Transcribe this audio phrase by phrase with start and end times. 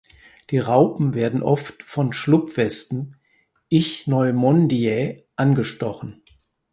[0.49, 3.17] Die Raupen werden oft von Schlupfwespen
[3.69, 6.23] (Ichneumonidae) angestochen.